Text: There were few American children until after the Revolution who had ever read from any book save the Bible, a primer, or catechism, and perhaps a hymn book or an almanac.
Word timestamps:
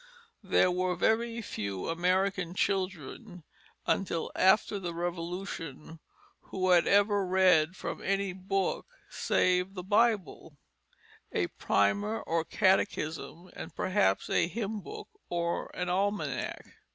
There 0.41 0.71
were 0.71 0.97
few 1.43 1.87
American 1.87 2.55
children 2.55 3.43
until 3.85 4.31
after 4.35 4.79
the 4.79 4.95
Revolution 4.95 5.99
who 6.45 6.71
had 6.71 6.87
ever 6.87 7.23
read 7.23 7.75
from 7.75 8.01
any 8.01 8.33
book 8.33 8.87
save 9.11 9.75
the 9.75 9.83
Bible, 9.83 10.57
a 11.31 11.45
primer, 11.49 12.19
or 12.19 12.43
catechism, 12.43 13.51
and 13.55 13.75
perhaps 13.75 14.27
a 14.27 14.47
hymn 14.47 14.81
book 14.81 15.07
or 15.29 15.69
an 15.75 15.87
almanac. 15.87 16.65